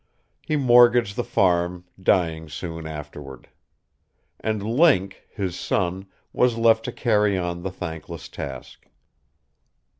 He 0.41 0.55
mortgaged 0.55 1.15
the 1.15 1.23
farm, 1.23 1.85
dying 2.01 2.49
soon 2.49 2.87
afterward. 2.87 3.49
And 4.39 4.63
Link, 4.63 5.21
his 5.29 5.55
son, 5.55 6.07
was 6.33 6.57
left 6.57 6.85
to 6.85 6.91
carry 6.91 7.37
on 7.37 7.61
the 7.61 7.69
thankless 7.69 8.27
task. 8.27 8.87